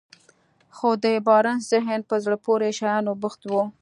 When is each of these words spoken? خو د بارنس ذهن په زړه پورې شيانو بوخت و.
خو 0.75 0.89
د 1.03 1.05
بارنس 1.27 1.63
ذهن 1.73 1.99
په 2.09 2.15
زړه 2.23 2.37
پورې 2.45 2.67
شيانو 2.79 3.11
بوخت 3.21 3.41
و. 3.51 3.53